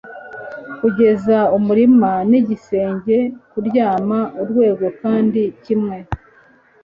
[0.79, 3.17] Kugeza umurima nigisenge
[3.51, 5.97] kuryama urwego kandi kimwe